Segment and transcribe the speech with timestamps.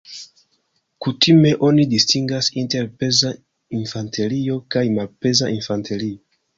[1.05, 3.33] Kutime oni distingas inter peza
[3.83, 6.23] infanterio kaj malpeza infanterio.